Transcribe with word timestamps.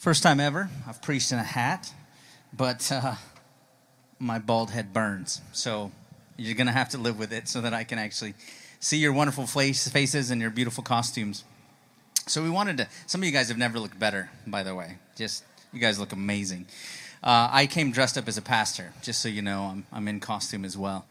First 0.00 0.22
time 0.22 0.40
ever, 0.40 0.70
I've 0.88 1.02
preached 1.02 1.30
in 1.30 1.38
a 1.38 1.42
hat, 1.42 1.92
but 2.54 2.90
uh, 2.90 3.16
my 4.18 4.38
bald 4.38 4.70
head 4.70 4.94
burns. 4.94 5.42
So 5.52 5.92
you're 6.38 6.54
going 6.54 6.68
to 6.68 6.72
have 6.72 6.88
to 6.90 6.98
live 6.98 7.18
with 7.18 7.34
it 7.34 7.48
so 7.48 7.60
that 7.60 7.74
I 7.74 7.84
can 7.84 7.98
actually 7.98 8.32
see 8.78 8.96
your 8.96 9.12
wonderful 9.12 9.46
face, 9.46 9.86
faces 9.88 10.30
and 10.30 10.40
your 10.40 10.48
beautiful 10.48 10.82
costumes. 10.82 11.44
So 12.26 12.42
we 12.42 12.48
wanted 12.48 12.78
to, 12.78 12.88
some 13.06 13.20
of 13.20 13.26
you 13.26 13.30
guys 13.30 13.48
have 13.48 13.58
never 13.58 13.78
looked 13.78 13.98
better, 13.98 14.30
by 14.46 14.62
the 14.62 14.74
way. 14.74 14.96
Just, 15.16 15.44
you 15.70 15.80
guys 15.80 15.98
look 15.98 16.12
amazing. 16.12 16.64
Uh, 17.22 17.50
I 17.52 17.66
came 17.66 17.92
dressed 17.92 18.16
up 18.16 18.26
as 18.26 18.38
a 18.38 18.42
pastor, 18.42 18.94
just 19.02 19.20
so 19.20 19.28
you 19.28 19.42
know, 19.42 19.64
I'm, 19.64 19.84
I'm 19.92 20.08
in 20.08 20.18
costume 20.18 20.64
as 20.64 20.78
well. 20.78 21.04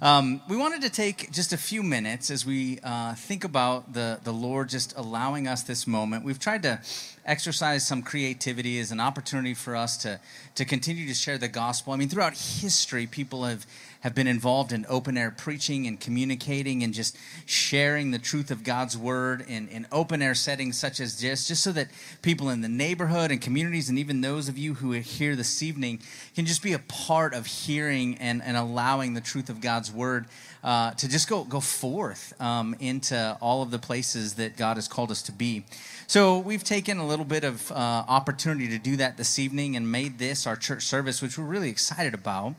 Um, 0.00 0.40
we 0.48 0.56
wanted 0.56 0.82
to 0.82 0.90
take 0.90 1.32
just 1.32 1.52
a 1.52 1.56
few 1.56 1.82
minutes 1.82 2.30
as 2.30 2.46
we 2.46 2.78
uh, 2.84 3.16
think 3.16 3.42
about 3.42 3.94
the, 3.94 4.20
the 4.22 4.32
Lord 4.32 4.68
just 4.68 4.96
allowing 4.96 5.48
us 5.48 5.64
this 5.64 5.88
moment. 5.88 6.24
We've 6.24 6.38
tried 6.38 6.62
to 6.62 6.80
exercise 7.26 7.84
some 7.84 8.02
creativity 8.02 8.78
as 8.78 8.92
an 8.92 9.00
opportunity 9.00 9.54
for 9.54 9.74
us 9.74 9.96
to, 9.98 10.20
to 10.54 10.64
continue 10.64 11.08
to 11.08 11.14
share 11.14 11.36
the 11.36 11.48
gospel. 11.48 11.92
I 11.92 11.96
mean, 11.96 12.08
throughout 12.08 12.34
history, 12.34 13.08
people 13.08 13.42
have 13.42 13.66
have 14.00 14.14
been 14.14 14.26
involved 14.26 14.72
in 14.72 14.86
open 14.88 15.16
air 15.16 15.30
preaching 15.30 15.86
and 15.86 15.98
communicating 15.98 16.82
and 16.82 16.94
just 16.94 17.16
sharing 17.46 18.10
the 18.10 18.18
truth 18.18 18.50
of 18.50 18.62
God's 18.62 18.96
word 18.96 19.44
in, 19.48 19.68
in 19.68 19.86
open 19.90 20.22
air 20.22 20.34
settings 20.34 20.78
such 20.78 21.00
as 21.00 21.20
this, 21.20 21.48
just 21.48 21.62
so 21.62 21.72
that 21.72 21.88
people 22.22 22.50
in 22.50 22.60
the 22.60 22.68
neighborhood 22.68 23.30
and 23.30 23.40
communities, 23.40 23.88
and 23.88 23.98
even 23.98 24.20
those 24.20 24.48
of 24.48 24.56
you 24.56 24.74
who 24.74 24.92
are 24.92 24.98
here 24.98 25.34
this 25.34 25.62
evening, 25.62 26.00
can 26.34 26.46
just 26.46 26.62
be 26.62 26.72
a 26.72 26.78
part 26.78 27.34
of 27.34 27.46
hearing 27.46 28.16
and, 28.18 28.42
and 28.42 28.56
allowing 28.56 29.14
the 29.14 29.20
truth 29.20 29.50
of 29.50 29.60
God's 29.60 29.90
word 29.90 30.26
uh, 30.62 30.92
to 30.92 31.08
just 31.08 31.28
go, 31.28 31.44
go 31.44 31.60
forth 31.60 32.38
um, 32.40 32.76
into 32.80 33.36
all 33.40 33.62
of 33.62 33.70
the 33.70 33.78
places 33.78 34.34
that 34.34 34.56
God 34.56 34.76
has 34.76 34.88
called 34.88 35.10
us 35.10 35.22
to 35.22 35.32
be. 35.32 35.64
So 36.06 36.38
we've 36.38 36.64
taken 36.64 36.98
a 36.98 37.06
little 37.06 37.24
bit 37.24 37.44
of 37.44 37.70
uh, 37.70 37.74
opportunity 37.74 38.68
to 38.68 38.78
do 38.78 38.96
that 38.96 39.16
this 39.16 39.38
evening 39.38 39.76
and 39.76 39.90
made 39.90 40.18
this 40.18 40.46
our 40.46 40.56
church 40.56 40.84
service, 40.84 41.20
which 41.20 41.38
we're 41.38 41.44
really 41.44 41.70
excited 41.70 42.14
about. 42.14 42.54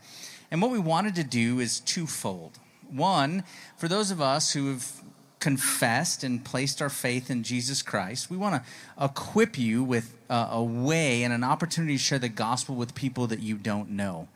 And 0.50 0.60
what 0.60 0.70
we 0.70 0.78
wanted 0.78 1.14
to 1.16 1.24
do 1.24 1.60
is 1.60 1.80
twofold. 1.80 2.58
One, 2.90 3.44
for 3.76 3.88
those 3.88 4.10
of 4.10 4.20
us 4.20 4.52
who 4.52 4.68
have 4.68 5.00
confessed 5.38 6.22
and 6.22 6.44
placed 6.44 6.82
our 6.82 6.90
faith 6.90 7.30
in 7.30 7.42
Jesus 7.42 7.82
Christ, 7.82 8.30
we 8.30 8.36
want 8.36 8.62
to 8.62 9.04
equip 9.04 9.58
you 9.58 9.82
with 9.82 10.14
a, 10.28 10.48
a 10.52 10.62
way 10.62 11.22
and 11.22 11.32
an 11.32 11.44
opportunity 11.44 11.94
to 11.94 12.02
share 12.02 12.18
the 12.18 12.28
gospel 12.28 12.74
with 12.74 12.94
people 12.94 13.26
that 13.28 13.40
you 13.40 13.56
don't 13.56 13.90
know. 13.90 14.28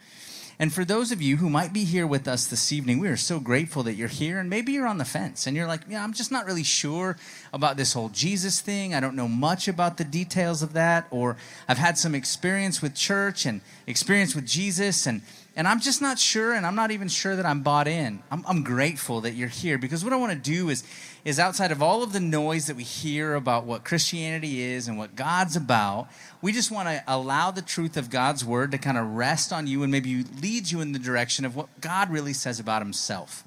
And 0.59 0.73
for 0.73 0.85
those 0.85 1.11
of 1.11 1.21
you 1.21 1.39
who 1.39 1.51
might 1.51 1.73
be 1.73 1.85
here 1.85 2.07
with 2.07 2.29
us 2.29 2.47
this 2.47 2.71
evening, 2.71 3.01
we 3.01 3.09
are 3.09 3.17
so 3.17 3.41
grateful 3.41 3.83
that 3.83 3.95
you're 3.95 4.07
here. 4.07 4.39
And 4.39 4.49
maybe 4.49 4.73
you're 4.73 4.87
on 4.87 4.99
the 4.99 5.05
fence 5.05 5.47
and 5.47 5.57
you're 5.57 5.67
like, 5.67 5.81
yeah, 5.89 6.05
I'm 6.05 6.13
just 6.13 6.31
not 6.31 6.47
really 6.47 6.63
sure 6.63 7.17
about 7.53 7.77
this 7.77 7.93
whole 7.93 8.09
Jesus 8.09 8.61
thing. 8.61 8.95
I 8.95 9.01
don't 9.01 9.17
know 9.17 9.27
much 9.27 9.67
about 9.67 9.97
the 9.97 10.05
details 10.05 10.63
of 10.63 10.73
that. 10.75 11.09
Or 11.11 11.37
I've 11.69 11.79
had 11.79 11.99
some 11.99 12.15
experience 12.15 12.81
with 12.81 12.95
church 12.95 13.47
and 13.47 13.63
experience 13.89 14.37
with 14.37 14.47
Jesus. 14.47 15.07
And 15.09 15.23
and 15.57 15.69
I'm 15.69 15.79
just 15.79 16.03
not 16.03 16.19
sure, 16.19 16.53
and 16.53 16.67
I'm 16.67 16.75
not 16.75 16.91
even 16.91 17.07
sure 17.07 17.37
that 17.37 17.47
I'm 17.47 17.63
bought 17.63 17.87
in. 17.87 18.23
I'm, 18.29 18.45
I'm, 18.49 18.65
grateful 18.65 19.21
that 19.21 19.35
you're 19.35 19.47
here 19.47 19.79
because 19.79 20.03
what 20.03 20.13
I 20.13 20.17
want 20.17 20.33
to 20.33 20.39
do 20.39 20.69
is, 20.69 20.83
is 21.25 21.39
outside 21.39 21.71
of 21.71 21.81
all 21.81 22.03
of 22.03 22.13
the 22.13 22.19
noise 22.19 22.67
that 22.67 22.75
we 22.75 22.83
hear 22.83 23.35
about 23.37 23.65
what 23.65 23.85
Christianity 23.85 24.63
is 24.63 24.89
and 24.89 24.99
what 24.99 25.15
God's 25.15 25.55
about, 25.55 26.09
we 26.43 26.51
just 26.51 26.73
want 26.73 26.89
to 26.89 27.05
allow 27.07 27.53
the 27.53 27.63
truth 27.63 27.97
of 27.97 28.11
God's 28.11 28.45
word 28.45 28.73
to 28.73 28.79
kind 28.79 28.99
of 28.99 29.07
rest 29.15 29.53
on 29.53 29.69
you 29.69 29.85
and 29.85 29.93
maybe 29.93 30.25
lead 30.43 30.73
you 30.73 30.81
in 30.81 30.91
the 30.91 30.99
direction 30.99 31.45
of 31.45 31.55
what 31.55 31.81
God 31.81 32.11
really 32.11 32.33
says 32.33 32.59
about 32.59 32.83
Himself. 32.83 33.45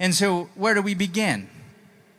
And 0.00 0.12
so, 0.12 0.48
where 0.56 0.74
do 0.74 0.82
we 0.82 0.94
begin? 0.94 1.48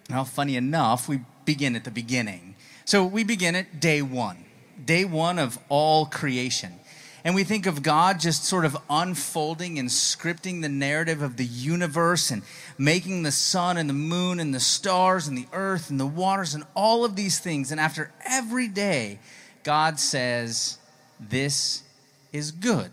Well, 0.10 0.24
funny 0.24 0.56
enough, 0.56 1.10
we 1.10 1.22
begin 1.44 1.76
at 1.76 1.84
the 1.84 1.92
beginning. 1.92 2.56
So, 2.86 3.04
we 3.04 3.26
begin 3.26 3.54
at 3.54 3.82
day 3.82 4.02
one, 4.02 4.46
day 4.84 5.04
one 5.04 5.40
of 5.40 5.60
all 5.68 6.06
creation. 6.06 6.80
And 7.26 7.34
we 7.34 7.44
think 7.44 7.66
of 7.66 7.82
God 7.82 8.20
just 8.20 8.46
sort 8.46 8.66
of 8.66 8.78
unfolding 8.88 9.80
and 9.80 9.90
scripting 9.90 10.62
the 10.62 10.70
narrative 10.70 11.24
of 11.24 11.38
the 11.38 11.46
universe 11.46 12.30
and 12.30 12.44
making 12.78 13.24
the 13.24 13.32
sun 13.32 13.78
and 13.78 13.90
the 13.90 13.96
moon 13.96 14.40
and 14.40 14.54
the 14.54 14.60
stars 14.60 15.28
and 15.28 15.36
the 15.36 15.48
earth 15.52 15.90
and 15.90 16.00
the 16.00 16.06
waters 16.06 16.54
and 16.54 16.64
all 16.76 17.04
of 17.04 17.16
these 17.16 17.40
things. 17.40 17.72
And 17.72 17.82
after 17.82 18.12
every 18.24 18.68
day, 18.68 19.18
God 19.64 20.00
says, 20.00 20.78
This 21.20 21.82
is 22.32 22.52
good. 22.52 22.92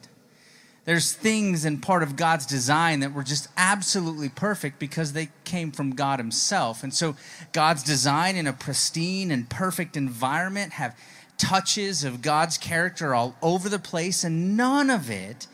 There's 0.87 1.13
things 1.13 1.67
and 1.67 1.83
part 1.83 2.03
of 2.03 2.17
God's 2.17 2.47
design 2.47 3.01
that 3.01 3.13
were 3.13 3.23
just 3.23 3.49
absolutely 3.59 4.31
perfect 4.31 4.79
because 4.79 5.13
they 5.13 5.29
came 5.45 5.71
from 5.73 5.95
God 5.95 6.19
Himself. 6.19 6.83
And 6.83 6.93
so, 6.93 7.17
God's 7.53 7.83
design 7.83 8.37
in 8.37 8.47
a 8.47 8.53
pristine 8.55 9.31
and 9.31 9.49
perfect 9.49 9.95
environment 9.95 10.73
have 10.73 10.97
touches 11.39 12.05
of 12.05 12.23
God's 12.23 12.59
character 12.59 13.15
all 13.15 13.35
over 13.43 13.69
the 13.69 13.79
place, 13.79 14.25
and 14.25 14.57
none 14.57 14.91
of 14.91 15.11
it 15.11 15.47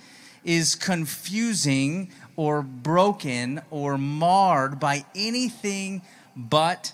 is 0.45 0.75
confusing 0.75 2.11
or 2.37 2.63
broken 2.63 3.61
or 3.71 3.99
marred 3.99 4.79
by 4.79 5.05
anything 5.15 6.03
but 6.37 6.93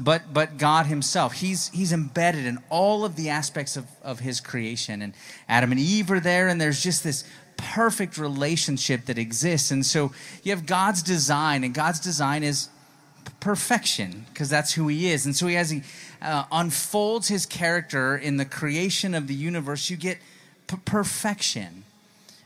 but 0.00 0.32
but 0.32 0.58
God 0.58 0.86
himself. 0.86 1.34
He's 1.34 1.68
he's 1.68 1.92
embedded 1.92 2.46
in 2.46 2.58
all 2.70 3.04
of 3.04 3.16
the 3.16 3.28
aspects 3.28 3.76
of, 3.76 3.86
of 4.02 4.20
his 4.20 4.40
creation. 4.40 5.02
And 5.02 5.14
Adam 5.48 5.70
and 5.70 5.80
Eve 5.80 6.10
are 6.10 6.20
there, 6.20 6.48
and 6.48 6.60
there's 6.60 6.82
just 6.82 7.04
this 7.04 7.24
perfect 7.56 8.18
relationship 8.18 9.06
that 9.06 9.18
exists. 9.18 9.70
And 9.70 9.84
so 9.84 10.12
you 10.42 10.50
have 10.50 10.66
God's 10.66 11.02
design, 11.02 11.62
and 11.62 11.74
God's 11.74 12.00
design 12.00 12.42
is 12.42 12.68
perfection 13.38 14.26
because 14.32 14.48
that's 14.48 14.72
who 14.72 14.88
he 14.88 15.10
is. 15.10 15.26
And 15.26 15.36
so 15.36 15.46
he 15.46 15.54
has 15.54 15.74
uh, 16.22 16.44
unfolds 16.52 17.28
his 17.28 17.46
character 17.46 18.16
in 18.16 18.36
the 18.36 18.44
creation 18.44 19.14
of 19.14 19.26
the 19.26 19.34
universe, 19.34 19.90
you 19.90 19.96
get 19.96 20.18
p- 20.66 20.76
perfection. 20.84 21.84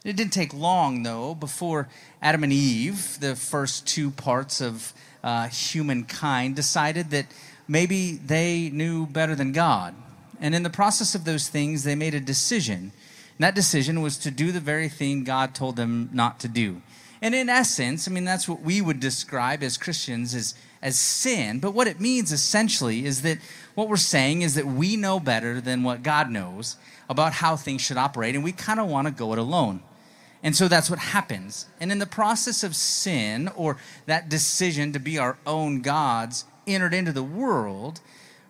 It 0.04 0.16
didn't 0.16 0.32
take 0.32 0.52
long, 0.52 1.02
though, 1.02 1.34
before 1.34 1.88
Adam 2.20 2.44
and 2.44 2.52
Eve, 2.52 3.18
the 3.20 3.34
first 3.34 3.86
two 3.86 4.10
parts 4.10 4.60
of 4.60 4.92
uh, 5.22 5.48
humankind, 5.48 6.56
decided 6.56 7.10
that 7.10 7.26
maybe 7.66 8.12
they 8.12 8.70
knew 8.70 9.06
better 9.06 9.34
than 9.34 9.52
God. 9.52 9.94
And 10.40 10.54
in 10.54 10.62
the 10.62 10.70
process 10.70 11.14
of 11.14 11.24
those 11.24 11.48
things, 11.48 11.84
they 11.84 11.94
made 11.94 12.14
a 12.14 12.20
decision. 12.20 12.92
And 13.38 13.40
that 13.40 13.54
decision 13.54 14.02
was 14.02 14.18
to 14.18 14.30
do 14.30 14.52
the 14.52 14.60
very 14.60 14.88
thing 14.88 15.24
God 15.24 15.54
told 15.54 15.76
them 15.76 16.10
not 16.12 16.38
to 16.40 16.48
do. 16.48 16.82
And 17.24 17.34
in 17.34 17.48
essence, 17.48 18.06
I 18.06 18.10
mean, 18.10 18.26
that's 18.26 18.46
what 18.46 18.60
we 18.60 18.82
would 18.82 19.00
describe 19.00 19.62
as 19.62 19.78
Christians 19.78 20.34
as, 20.34 20.54
as 20.82 20.98
sin. 20.98 21.58
But 21.58 21.72
what 21.72 21.86
it 21.86 21.98
means 21.98 22.32
essentially 22.32 23.06
is 23.06 23.22
that 23.22 23.38
what 23.74 23.88
we're 23.88 23.96
saying 23.96 24.42
is 24.42 24.56
that 24.56 24.66
we 24.66 24.94
know 24.96 25.18
better 25.18 25.58
than 25.58 25.84
what 25.84 26.02
God 26.02 26.30
knows 26.30 26.76
about 27.08 27.32
how 27.32 27.56
things 27.56 27.80
should 27.80 27.96
operate, 27.96 28.34
and 28.34 28.44
we 28.44 28.52
kind 28.52 28.78
of 28.78 28.88
want 28.88 29.08
to 29.08 29.10
go 29.10 29.32
it 29.32 29.38
alone. 29.38 29.82
And 30.42 30.54
so 30.54 30.68
that's 30.68 30.90
what 30.90 30.98
happens. 30.98 31.64
And 31.80 31.90
in 31.90 31.98
the 31.98 32.04
process 32.04 32.62
of 32.62 32.76
sin, 32.76 33.48
or 33.56 33.78
that 34.04 34.28
decision 34.28 34.92
to 34.92 34.98
be 34.98 35.16
our 35.16 35.38
own 35.46 35.80
gods 35.80 36.44
entered 36.66 36.92
into 36.92 37.12
the 37.12 37.22
world, 37.22 38.02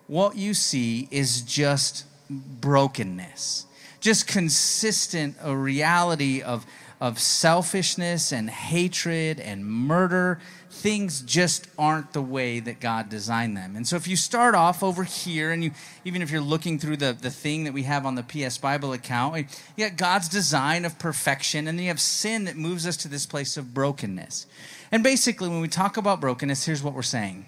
what 0.07 0.35
you 0.35 0.53
see 0.53 1.07
is 1.11 1.43
just 1.43 2.03
brokenness, 2.29 3.67
just 4.01 4.27
consistent 4.27 5.37
a 5.41 5.55
reality 5.55 6.41
of 6.41 6.65
of 7.01 7.19
selfishness 7.19 8.31
and 8.31 8.49
hatred 8.49 9.39
and 9.39 9.65
murder, 9.65 10.39
things 10.69 11.21
just 11.21 11.67
aren't 11.77 12.13
the 12.13 12.21
way 12.21 12.59
that 12.59 12.79
God 12.79 13.09
designed 13.09 13.57
them. 13.57 13.75
And 13.75 13.87
so 13.87 13.95
if 13.95 14.07
you 14.07 14.15
start 14.15 14.55
off 14.55 14.83
over 14.83 15.03
here, 15.03 15.51
and 15.51 15.63
you 15.63 15.71
even 16.03 16.21
if 16.21 16.31
you're 16.31 16.41
looking 16.41 16.79
through 16.79 16.97
the, 16.97 17.13
the 17.13 17.29
thing 17.29 17.63
that 17.65 17.73
we 17.73 17.83
have 17.83 18.05
on 18.05 18.15
the 18.15 18.23
PS 18.23 18.57
Bible 18.57 18.93
account, 18.93 19.47
you 19.75 19.87
got 19.89 19.97
God's 19.97 20.29
design 20.29 20.85
of 20.85 20.97
perfection, 20.99 21.67
and 21.67 21.77
then 21.77 21.83
you 21.83 21.89
have 21.89 22.01
sin 22.01 22.45
that 22.45 22.55
moves 22.55 22.85
us 22.85 22.97
to 22.97 23.07
this 23.07 23.25
place 23.25 23.57
of 23.57 23.73
brokenness. 23.73 24.47
And 24.91 25.03
basically, 25.03 25.49
when 25.49 25.61
we 25.61 25.67
talk 25.67 25.97
about 25.97 26.21
brokenness, 26.21 26.65
here's 26.65 26.83
what 26.83 26.93
we're 26.93 27.01
saying 27.01 27.45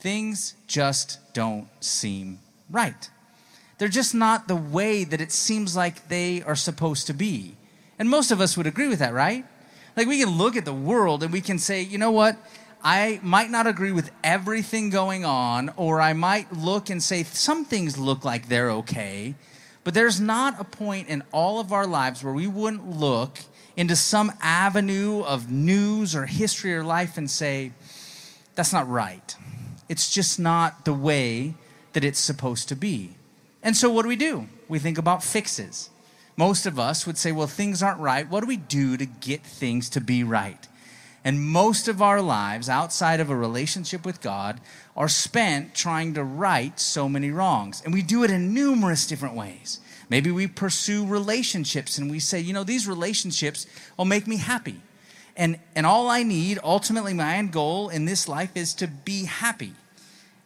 things 0.00 0.54
just 0.66 1.18
don't 1.32 1.68
seem 1.80 2.38
right. 2.70 3.08
They're 3.78 3.88
just 3.88 4.14
not 4.14 4.48
the 4.48 4.56
way 4.56 5.04
that 5.04 5.20
it 5.20 5.32
seems 5.32 5.74
like 5.74 6.08
they 6.08 6.42
are 6.42 6.54
supposed 6.54 7.06
to 7.08 7.14
be. 7.14 7.56
And 7.98 8.10
most 8.10 8.30
of 8.30 8.40
us 8.40 8.56
would 8.56 8.66
agree 8.66 8.88
with 8.88 8.98
that, 8.98 9.12
right? 9.12 9.44
Like 9.96 10.08
we 10.08 10.18
can 10.18 10.36
look 10.36 10.56
at 10.56 10.64
the 10.64 10.74
world 10.74 11.22
and 11.22 11.32
we 11.32 11.40
can 11.40 11.58
say, 11.58 11.82
you 11.82 11.98
know 11.98 12.10
what? 12.10 12.36
I 12.82 13.18
might 13.22 13.50
not 13.50 13.66
agree 13.66 13.92
with 13.92 14.10
everything 14.22 14.90
going 14.90 15.24
on, 15.24 15.72
or 15.76 16.02
I 16.02 16.12
might 16.12 16.52
look 16.52 16.90
and 16.90 17.02
say 17.02 17.22
some 17.22 17.64
things 17.64 17.96
look 17.96 18.26
like 18.26 18.48
they're 18.48 18.70
okay, 18.72 19.34
but 19.84 19.94
there's 19.94 20.20
not 20.20 20.60
a 20.60 20.64
point 20.64 21.08
in 21.08 21.22
all 21.32 21.60
of 21.60 21.72
our 21.72 21.86
lives 21.86 22.22
where 22.22 22.34
we 22.34 22.46
wouldn't 22.46 22.86
look 22.86 23.38
into 23.74 23.96
some 23.96 24.32
avenue 24.42 25.22
of 25.22 25.50
news 25.50 26.14
or 26.14 26.26
history 26.26 26.74
or 26.74 26.84
life 26.84 27.16
and 27.16 27.30
say, 27.30 27.72
that's 28.54 28.72
not 28.72 28.86
right. 28.88 29.34
It's 29.88 30.12
just 30.12 30.38
not 30.38 30.84
the 30.84 30.92
way 30.92 31.54
that 31.94 32.04
it's 32.04 32.20
supposed 32.20 32.68
to 32.68 32.76
be. 32.76 33.14
And 33.62 33.74
so 33.74 33.90
what 33.90 34.02
do 34.02 34.08
we 34.08 34.16
do? 34.16 34.46
We 34.68 34.78
think 34.78 34.98
about 34.98 35.24
fixes 35.24 35.88
most 36.36 36.66
of 36.66 36.78
us 36.78 37.06
would 37.06 37.18
say, 37.18 37.32
well, 37.32 37.46
things 37.46 37.82
aren't 37.82 38.00
right. 38.00 38.28
What 38.28 38.40
do 38.40 38.46
we 38.46 38.56
do 38.56 38.96
to 38.96 39.06
get 39.06 39.42
things 39.44 39.88
to 39.90 40.00
be 40.00 40.24
right? 40.24 40.68
And 41.24 41.40
most 41.40 41.88
of 41.88 42.02
our 42.02 42.20
lives 42.20 42.68
outside 42.68 43.18
of 43.18 43.30
a 43.30 43.36
relationship 43.36 44.04
with 44.04 44.20
God 44.20 44.60
are 44.94 45.08
spent 45.08 45.74
trying 45.74 46.14
to 46.14 46.22
right 46.22 46.78
so 46.78 47.08
many 47.08 47.30
wrongs. 47.30 47.80
And 47.82 47.94
we 47.94 48.02
do 48.02 48.24
it 48.24 48.30
in 48.30 48.52
numerous 48.52 49.06
different 49.06 49.34
ways. 49.34 49.80
Maybe 50.10 50.30
we 50.30 50.46
pursue 50.46 51.06
relationships 51.06 51.96
and 51.96 52.10
we 52.10 52.18
say, 52.18 52.40
you 52.40 52.52
know, 52.52 52.62
these 52.62 52.86
relationships 52.86 53.66
will 53.96 54.04
make 54.04 54.26
me 54.26 54.36
happy. 54.36 54.80
And, 55.34 55.58
and 55.74 55.86
all 55.86 56.10
I 56.10 56.22
need, 56.22 56.58
ultimately, 56.62 57.14
my 57.14 57.36
end 57.36 57.52
goal 57.52 57.88
in 57.88 58.04
this 58.04 58.28
life 58.28 58.50
is 58.54 58.74
to 58.74 58.86
be 58.86 59.24
happy. 59.24 59.72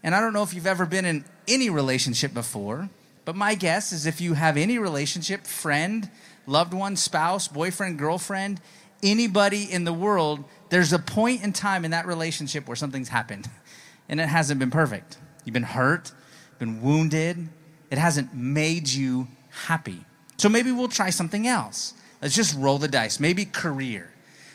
And 0.03 0.15
I 0.15 0.21
don't 0.21 0.33
know 0.33 0.45
if 0.45 0.55
you've 0.55 0.67
ever 0.67 0.87
been 0.87 1.05
in 1.05 1.25
any 1.49 1.71
relationship 1.71 2.33
before, 2.33 2.89
but 3.29 3.37
my 3.37 3.55
guess 3.55 3.93
is 3.93 4.07
if 4.07 4.23
you 4.23 4.33
have 4.33 4.57
any 4.57 4.79
relationship, 4.79 5.47
friend, 5.47 6.09
loved 6.47 6.73
one, 6.73 6.97
spouse, 6.97 7.47
boyfriend, 7.47 7.99
girlfriend, 7.99 8.59
anybody 9.03 9.71
in 9.71 9.85
the 9.85 9.93
world, 9.93 10.45
there's 10.71 10.95
a 10.95 10.99
point 10.99 11.45
in 11.45 11.53
time 11.53 11.85
in 11.85 11.91
that 11.91 12.07
relationship 12.07 12.67
where 12.67 12.75
something's 12.75 13.11
happened 13.11 13.47
and 14.09 14.19
it 14.19 14.31
hasn't 14.31 14.59
been 14.59 14.71
perfect. 14.71 15.19
You've 15.45 15.53
been 15.53 15.63
hurt, 15.63 16.11
been 16.59 16.81
wounded, 16.81 17.51
it 17.91 17.99
hasn't 17.99 18.33
made 18.33 18.89
you 18.89 19.29
happy. 19.51 20.07
So 20.39 20.49
maybe 20.49 20.73
we'll 20.73 20.89
try 20.89 21.11
something 21.11 21.47
else. 21.47 21.93
Let's 22.23 22.35
just 22.35 22.57
roll 22.57 22.79
the 22.79 22.89
dice. 22.89 23.21
Maybe 23.21 23.45
career. 23.45 24.11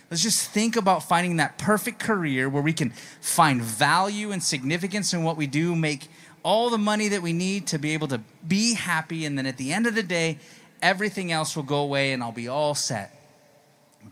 Let's 0.10 0.24
just 0.24 0.50
think 0.50 0.76
about 0.78 1.04
finding 1.04 1.36
that 1.36 1.60
perfect 1.60 2.00
career 2.00 2.50
where 2.50 2.64
we 2.64 2.74
can 2.74 2.90
find 3.22 3.62
value 3.62 4.32
and 4.32 4.42
significance 4.42 5.14
in 5.14 5.24
what 5.24 5.38
we 5.38 5.46
do, 5.46 5.76
make 5.76 6.08
all 6.44 6.70
the 6.70 6.78
money 6.78 7.08
that 7.08 7.22
we 7.22 7.34
need 7.34 7.68
to 7.68 7.80
be 7.80 7.94
able 7.94 8.08
to 8.10 8.22
be 8.48 8.74
happy, 8.74 9.26
and 9.26 9.38
then 9.38 9.46
at 9.46 9.58
the 9.58 9.74
end 9.74 9.88
of 9.88 9.96
the 9.96 10.04
day, 10.04 10.38
everything 10.82 11.32
else 11.32 11.56
will 11.56 11.64
go 11.64 11.78
away 11.78 12.12
and 12.12 12.22
I'll 12.22 12.32
be 12.32 12.48
all 12.48 12.76
set. 12.76 13.18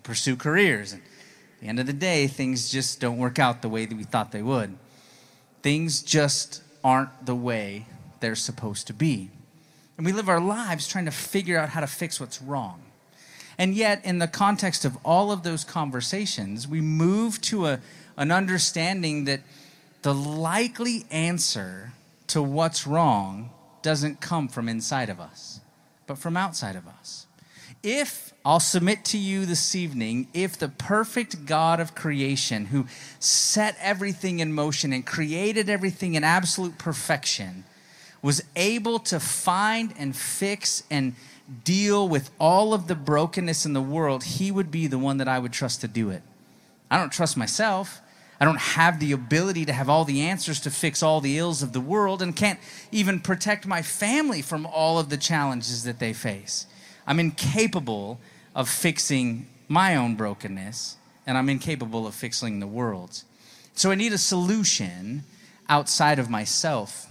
Pursue 0.03 0.37
careers. 0.37 0.93
And 0.93 1.01
at 1.01 1.59
the 1.59 1.67
end 1.67 1.79
of 1.79 1.85
the 1.85 1.93
day, 1.93 2.27
things 2.27 2.71
just 2.71 2.99
don't 3.01 3.17
work 3.17 3.37
out 3.37 3.61
the 3.61 3.69
way 3.69 3.85
that 3.85 3.95
we 3.95 4.03
thought 4.03 4.31
they 4.31 4.41
would. 4.41 4.77
Things 5.61 6.01
just 6.01 6.63
aren't 6.83 7.25
the 7.25 7.35
way 7.35 7.85
they're 8.21 8.35
supposed 8.35 8.87
to 8.87 8.93
be. 8.93 9.29
And 9.97 10.05
we 10.05 10.13
live 10.13 10.29
our 10.29 10.39
lives 10.39 10.87
trying 10.87 11.05
to 11.05 11.11
figure 11.11 11.59
out 11.59 11.69
how 11.69 11.81
to 11.81 11.87
fix 11.87 12.19
what's 12.19 12.41
wrong. 12.41 12.81
And 13.57 13.75
yet, 13.75 14.03
in 14.03 14.17
the 14.17 14.27
context 14.27 14.85
of 14.85 14.97
all 15.03 15.31
of 15.31 15.43
those 15.43 15.63
conversations, 15.63 16.67
we 16.67 16.81
move 16.81 17.41
to 17.41 17.67
a, 17.67 17.79
an 18.17 18.31
understanding 18.31 19.25
that 19.25 19.41
the 20.01 20.15
likely 20.15 21.05
answer 21.11 21.93
to 22.31 22.41
what's 22.41 22.87
wrong 22.87 23.51
doesn't 23.81 24.21
come 24.21 24.47
from 24.47 24.69
inside 24.69 25.09
of 25.09 25.19
us, 25.19 25.59
but 26.07 26.17
from 26.17 26.37
outside 26.37 26.75
of 26.75 26.87
us. 26.87 27.27
If 27.83 28.33
I'll 28.45 28.59
submit 28.59 29.03
to 29.05 29.17
you 29.17 29.45
this 29.45 29.75
evening, 29.75 30.27
if 30.33 30.57
the 30.57 30.69
perfect 30.69 31.45
God 31.45 31.79
of 31.79 31.95
creation 31.95 32.67
who 32.67 32.85
set 33.19 33.75
everything 33.79 34.39
in 34.39 34.53
motion 34.53 34.93
and 34.93 35.05
created 35.05 35.69
everything 35.69 36.13
in 36.13 36.23
absolute 36.23 36.77
perfection 36.77 37.63
was 38.21 38.43
able 38.55 38.99
to 38.99 39.19
find 39.19 39.93
and 39.97 40.15
fix 40.15 40.83
and 40.91 41.15
deal 41.63 42.07
with 42.07 42.29
all 42.39 42.73
of 42.73 42.87
the 42.87 42.95
brokenness 42.95 43.65
in 43.65 43.73
the 43.73 43.81
world, 43.81 44.23
he 44.23 44.51
would 44.51 44.71
be 44.71 44.87
the 44.87 44.99
one 44.99 45.17
that 45.17 45.27
I 45.27 45.39
would 45.39 45.51
trust 45.51 45.81
to 45.81 45.87
do 45.87 46.11
it. 46.11 46.21
I 46.89 46.97
don't 46.97 47.11
trust 47.11 47.35
myself. 47.35 47.99
I 48.41 48.43
don't 48.43 48.59
have 48.59 48.99
the 48.99 49.11
ability 49.11 49.65
to 49.65 49.73
have 49.73 49.87
all 49.87 50.03
the 50.03 50.21
answers 50.21 50.59
to 50.61 50.71
fix 50.71 51.03
all 51.03 51.21
the 51.21 51.37
ills 51.37 51.61
of 51.61 51.73
the 51.73 51.79
world 51.79 52.23
and 52.23 52.35
can't 52.35 52.59
even 52.91 53.19
protect 53.19 53.67
my 53.67 53.83
family 53.83 54.41
from 54.41 54.65
all 54.65 54.97
of 54.97 55.09
the 55.09 55.17
challenges 55.17 55.83
that 55.83 55.99
they 55.99 56.11
face. 56.11 56.65
I'm 57.05 57.19
incapable 57.19 58.19
of 58.55 58.67
fixing 58.67 59.45
my 59.67 59.95
own 59.95 60.15
brokenness, 60.15 60.97
and 61.27 61.37
I'm 61.37 61.49
incapable 61.49 62.07
of 62.07 62.15
fixing 62.15 62.59
the 62.59 62.65
world's. 62.65 63.25
So 63.75 63.91
I 63.91 63.95
need 63.95 64.11
a 64.11 64.17
solution 64.17 65.23
outside 65.69 66.17
of 66.17 66.27
myself. 66.27 67.05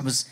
I 0.00 0.02
was 0.02 0.24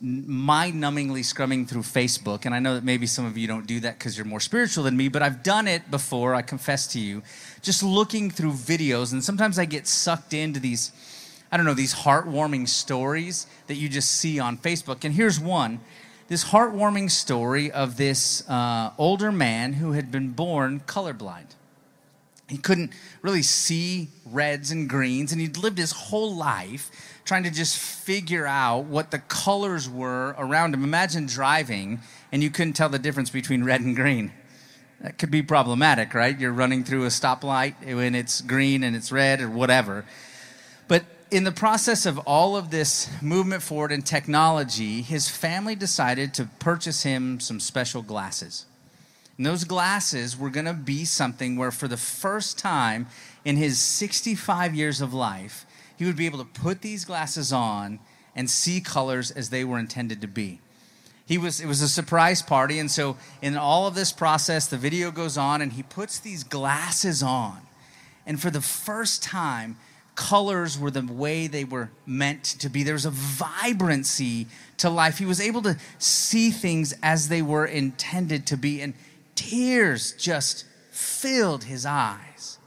mind 0.00 0.82
numbingly 0.82 1.20
scrumming 1.20 1.68
through 1.68 1.82
Facebook, 1.82 2.44
and 2.44 2.54
I 2.54 2.58
know 2.58 2.74
that 2.74 2.84
maybe 2.84 3.06
some 3.06 3.24
of 3.24 3.38
you 3.38 3.46
don't 3.46 3.66
do 3.66 3.80
that 3.80 3.98
because 3.98 4.16
you're 4.16 4.26
more 4.26 4.40
spiritual 4.40 4.84
than 4.84 4.96
me, 4.96 5.08
but 5.08 5.22
I've 5.22 5.42
done 5.42 5.66
it 5.66 5.90
before, 5.90 6.34
I 6.34 6.42
confess 6.42 6.86
to 6.88 7.00
you, 7.00 7.22
just 7.62 7.82
looking 7.82 8.30
through 8.30 8.52
videos, 8.52 9.12
and 9.12 9.22
sometimes 9.22 9.58
I 9.58 9.64
get 9.64 9.86
sucked 9.86 10.34
into 10.34 10.60
these, 10.60 10.92
I 11.50 11.56
don't 11.56 11.64
know, 11.64 11.74
these 11.74 11.94
heartwarming 11.94 12.68
stories 12.68 13.46
that 13.66 13.76
you 13.76 13.88
just 13.88 14.10
see 14.10 14.38
on 14.38 14.58
Facebook. 14.58 15.04
And 15.04 15.14
here's 15.14 15.40
one 15.40 15.80
this 16.26 16.44
heartwarming 16.44 17.10
story 17.10 17.70
of 17.70 17.96
this 17.96 18.48
uh, 18.48 18.92
older 18.96 19.30
man 19.30 19.74
who 19.74 19.92
had 19.92 20.10
been 20.10 20.30
born 20.30 20.80
colorblind. 20.80 21.54
He 22.48 22.56
couldn't 22.58 22.92
really 23.22 23.42
see 23.42 24.08
reds 24.26 24.70
and 24.70 24.88
greens, 24.88 25.32
and 25.32 25.40
he'd 25.40 25.56
lived 25.56 25.78
his 25.78 25.92
whole 25.92 26.34
life 26.34 26.90
trying 27.24 27.44
to 27.44 27.50
just 27.50 27.78
figure 27.78 28.46
out 28.46 28.84
what 28.84 29.10
the 29.10 29.18
colors 29.18 29.88
were 29.88 30.34
around 30.38 30.74
him. 30.74 30.84
Imagine 30.84 31.26
driving 31.26 32.00
and 32.32 32.42
you 32.42 32.50
couldn't 32.50 32.74
tell 32.74 32.88
the 32.88 32.98
difference 32.98 33.30
between 33.30 33.64
red 33.64 33.80
and 33.80 33.96
green. 33.96 34.32
That 35.00 35.18
could 35.18 35.30
be 35.30 35.42
problematic, 35.42 36.14
right? 36.14 36.38
You're 36.38 36.52
running 36.52 36.84
through 36.84 37.04
a 37.04 37.08
stoplight 37.08 37.74
when 37.84 38.14
it's 38.14 38.40
green 38.40 38.82
and 38.82 38.94
it's 38.94 39.10
red 39.10 39.40
or 39.40 39.50
whatever. 39.50 40.04
But 40.88 41.04
in 41.30 41.44
the 41.44 41.52
process 41.52 42.06
of 42.06 42.18
all 42.20 42.56
of 42.56 42.70
this 42.70 43.10
movement 43.20 43.62
forward 43.62 43.92
in 43.92 44.02
technology, 44.02 45.02
his 45.02 45.28
family 45.28 45.74
decided 45.74 46.34
to 46.34 46.48
purchase 46.58 47.02
him 47.02 47.40
some 47.40 47.60
special 47.60 48.02
glasses. 48.02 48.66
And 49.36 49.44
those 49.44 49.64
glasses 49.64 50.38
were 50.38 50.50
going 50.50 50.66
to 50.66 50.74
be 50.74 51.04
something 51.04 51.56
where, 51.56 51.72
for 51.72 51.88
the 51.88 51.96
first 51.96 52.58
time 52.58 53.06
in 53.44 53.56
his 53.56 53.80
65 53.80 54.74
years 54.74 55.00
of 55.00 55.12
life, 55.12 55.66
he 55.96 56.04
would 56.04 56.16
be 56.16 56.26
able 56.26 56.38
to 56.38 56.60
put 56.60 56.80
these 56.80 57.04
glasses 57.04 57.52
on 57.52 58.00
and 58.34 58.50
see 58.50 58.80
colors 58.80 59.30
as 59.30 59.50
they 59.50 59.64
were 59.64 59.78
intended 59.78 60.20
to 60.20 60.28
be. 60.28 60.60
He 61.26 61.38
was 61.38 61.60
it 61.60 61.66
was 61.66 61.80
a 61.80 61.88
surprise 61.88 62.42
party 62.42 62.78
and 62.78 62.90
so 62.90 63.16
in 63.40 63.56
all 63.56 63.86
of 63.86 63.94
this 63.94 64.12
process 64.12 64.66
the 64.66 64.76
video 64.76 65.10
goes 65.10 65.38
on 65.38 65.62
and 65.62 65.72
he 65.72 65.82
puts 65.82 66.18
these 66.18 66.44
glasses 66.44 67.22
on. 67.22 67.60
And 68.26 68.40
for 68.40 68.50
the 68.50 68.60
first 68.60 69.22
time 69.22 69.76
colors 70.14 70.78
were 70.78 70.90
the 70.90 71.02
way 71.02 71.46
they 71.46 71.64
were 71.64 71.90
meant 72.06 72.44
to 72.44 72.68
be. 72.68 72.82
There 72.82 72.94
was 72.94 73.06
a 73.06 73.10
vibrancy 73.10 74.46
to 74.78 74.90
life. 74.90 75.18
He 75.18 75.26
was 75.26 75.40
able 75.40 75.62
to 75.62 75.76
see 75.98 76.50
things 76.50 76.94
as 77.02 77.28
they 77.28 77.42
were 77.42 77.66
intended 77.66 78.46
to 78.48 78.56
be 78.56 78.80
and 78.82 78.94
tears 79.34 80.12
just 80.12 80.66
filled 80.90 81.64
his 81.64 81.86
eyes. 81.86 82.58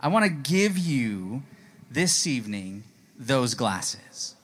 I 0.00 0.08
want 0.08 0.24
to 0.24 0.30
give 0.30 0.76
you 0.78 1.42
this 1.94 2.26
evening 2.26 2.84
those 3.18 3.54
glasses. 3.54 4.34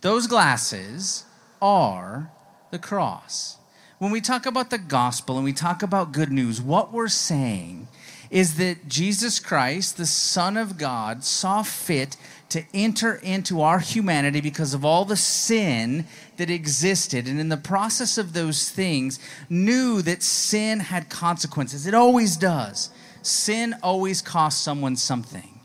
Those 0.00 0.26
glasses 0.26 1.24
are 1.60 2.30
the 2.70 2.78
cross. 2.78 3.56
When 3.98 4.12
we 4.12 4.20
talk 4.20 4.46
about 4.46 4.70
the 4.70 4.78
gospel 4.78 5.36
and 5.36 5.44
we 5.44 5.52
talk 5.52 5.82
about 5.82 6.12
good 6.12 6.30
news, 6.30 6.62
what 6.62 6.92
we're 6.92 7.08
saying 7.08 7.88
is 8.30 8.56
that 8.56 8.88
Jesus 8.88 9.40
Christ, 9.40 9.96
the 9.96 10.06
Son 10.06 10.56
of 10.56 10.78
God, 10.78 11.24
saw 11.24 11.62
fit 11.62 12.16
to 12.50 12.62
enter 12.72 13.14
into 13.16 13.60
our 13.60 13.78
humanity 13.80 14.40
because 14.40 14.72
of 14.72 14.84
all 14.84 15.04
the 15.04 15.16
sin 15.16 16.06
that 16.36 16.50
existed. 16.50 17.26
And 17.26 17.40
in 17.40 17.48
the 17.48 17.56
process 17.56 18.18
of 18.18 18.32
those 18.32 18.70
things, 18.70 19.18
knew 19.50 20.00
that 20.02 20.22
sin 20.22 20.80
had 20.80 21.10
consequences. 21.10 21.86
It 21.86 21.94
always 21.94 22.36
does. 22.36 22.90
Sin 23.22 23.74
always 23.82 24.22
costs 24.22 24.62
someone 24.62 24.96
something. 24.96 25.57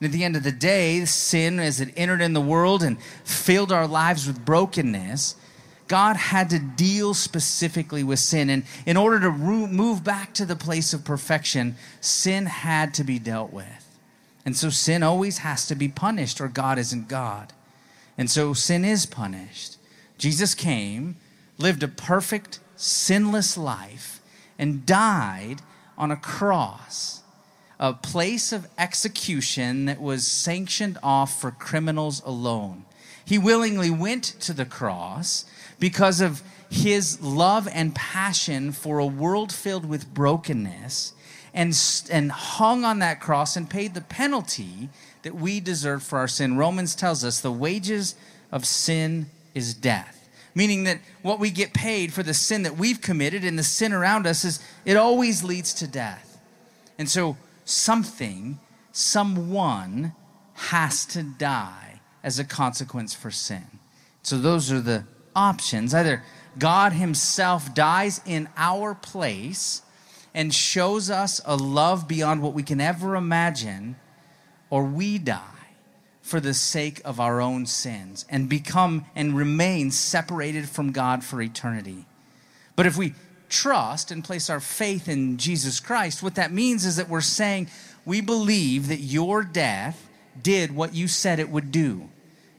And 0.00 0.06
at 0.06 0.12
the 0.12 0.24
end 0.24 0.36
of 0.36 0.42
the 0.42 0.52
day, 0.52 1.04
sin, 1.04 1.58
as 1.60 1.80
it 1.80 1.92
entered 1.96 2.20
in 2.20 2.32
the 2.32 2.40
world 2.40 2.82
and 2.82 3.00
filled 3.24 3.72
our 3.72 3.86
lives 3.86 4.26
with 4.26 4.44
brokenness, 4.44 5.36
God 5.86 6.16
had 6.16 6.50
to 6.50 6.58
deal 6.58 7.14
specifically 7.14 8.02
with 8.02 8.18
sin. 8.18 8.50
And 8.50 8.64
in 8.86 8.96
order 8.96 9.20
to 9.20 9.30
move 9.30 10.02
back 10.02 10.32
to 10.34 10.46
the 10.46 10.56
place 10.56 10.92
of 10.92 11.04
perfection, 11.04 11.76
sin 12.00 12.46
had 12.46 12.94
to 12.94 13.04
be 13.04 13.18
dealt 13.18 13.52
with. 13.52 13.98
And 14.44 14.56
so 14.56 14.70
sin 14.70 15.02
always 15.02 15.38
has 15.38 15.66
to 15.66 15.74
be 15.74 15.88
punished, 15.88 16.40
or 16.40 16.48
God 16.48 16.78
isn't 16.78 17.08
God. 17.08 17.52
And 18.16 18.30
so 18.30 18.52
sin 18.52 18.84
is 18.84 19.06
punished. 19.06 19.76
Jesus 20.18 20.54
came, 20.54 21.16
lived 21.58 21.82
a 21.82 21.88
perfect, 21.88 22.60
sinless 22.76 23.56
life, 23.56 24.20
and 24.58 24.86
died 24.86 25.62
on 25.96 26.10
a 26.10 26.16
cross 26.16 27.22
a 27.78 27.92
place 27.92 28.52
of 28.52 28.68
execution 28.78 29.86
that 29.86 30.00
was 30.00 30.26
sanctioned 30.26 30.98
off 31.02 31.40
for 31.40 31.50
criminals 31.50 32.22
alone. 32.24 32.84
He 33.24 33.38
willingly 33.38 33.90
went 33.90 34.24
to 34.40 34.52
the 34.52 34.64
cross 34.64 35.44
because 35.78 36.20
of 36.20 36.42
his 36.70 37.20
love 37.20 37.68
and 37.72 37.94
passion 37.94 38.72
for 38.72 38.98
a 38.98 39.06
world 39.06 39.52
filled 39.52 39.86
with 39.86 40.12
brokenness 40.12 41.12
and, 41.52 41.76
and 42.10 42.32
hung 42.32 42.84
on 42.84 42.98
that 42.98 43.20
cross 43.20 43.56
and 43.56 43.70
paid 43.70 43.94
the 43.94 44.00
penalty 44.00 44.88
that 45.22 45.34
we 45.34 45.60
deserve 45.60 46.02
for 46.02 46.18
our 46.18 46.28
sin. 46.28 46.56
Romans 46.56 46.94
tells 46.94 47.24
us 47.24 47.40
the 47.40 47.52
wages 47.52 48.14
of 48.50 48.66
sin 48.66 49.26
is 49.54 49.72
death. 49.72 50.28
Meaning 50.54 50.84
that 50.84 51.00
what 51.22 51.40
we 51.40 51.50
get 51.50 51.72
paid 51.72 52.12
for 52.12 52.22
the 52.22 52.34
sin 52.34 52.62
that 52.62 52.76
we've 52.76 53.00
committed 53.00 53.44
and 53.44 53.58
the 53.58 53.64
sin 53.64 53.92
around 53.92 54.26
us 54.26 54.44
is 54.44 54.60
it 54.84 54.96
always 54.96 55.42
leads 55.42 55.74
to 55.74 55.86
death. 55.86 56.38
And 56.98 57.08
so 57.08 57.36
something, 57.64 58.60
someone 58.92 60.14
has 60.54 61.04
to 61.06 61.22
die 61.22 62.00
as 62.22 62.38
a 62.38 62.44
consequence 62.44 63.14
for 63.14 63.30
sin. 63.30 63.66
So 64.22 64.38
those 64.38 64.72
are 64.72 64.80
the 64.80 65.04
options 65.36 65.92
either 65.94 66.22
God 66.58 66.92
Himself 66.92 67.74
dies 67.74 68.20
in 68.24 68.48
our 68.56 68.94
place 68.94 69.82
and 70.32 70.54
shows 70.54 71.10
us 71.10 71.40
a 71.44 71.56
love 71.56 72.08
beyond 72.08 72.42
what 72.42 72.54
we 72.54 72.62
can 72.62 72.80
ever 72.80 73.16
imagine, 73.16 73.96
or 74.70 74.84
we 74.84 75.18
die 75.18 75.40
for 76.22 76.40
the 76.40 76.54
sake 76.54 77.00
of 77.04 77.20
our 77.20 77.40
own 77.40 77.66
sins 77.66 78.24
and 78.30 78.48
become 78.48 79.04
and 79.14 79.36
remain 79.36 79.90
separated 79.90 80.68
from 80.68 80.90
God 80.90 81.22
for 81.22 81.42
eternity. 81.42 82.06
But 82.76 82.86
if 82.86 82.96
we 82.96 83.14
trust 83.54 84.10
and 84.10 84.24
place 84.24 84.50
our 84.50 84.58
faith 84.58 85.08
in 85.08 85.36
Jesus 85.36 85.78
Christ, 85.78 86.22
what 86.22 86.34
that 86.34 86.52
means 86.52 86.84
is 86.84 86.96
that 86.96 87.08
we're 87.08 87.20
saying 87.20 87.68
we 88.04 88.20
believe 88.20 88.88
that 88.88 88.98
your 88.98 89.44
death 89.44 90.08
did 90.42 90.74
what 90.74 90.92
you 90.92 91.06
said 91.06 91.38
it 91.38 91.48
would 91.48 91.70
do. 91.70 92.08